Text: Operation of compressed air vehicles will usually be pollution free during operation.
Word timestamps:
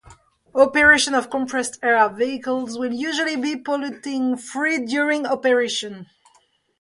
Operation 0.55 1.13
of 1.13 1.29
compressed 1.29 1.77
air 1.83 2.09
vehicles 2.09 2.75
will 2.75 2.91
usually 2.91 3.35
be 3.35 3.55
pollution 3.55 4.35
free 4.35 4.83
during 4.83 5.27
operation. 5.27 6.07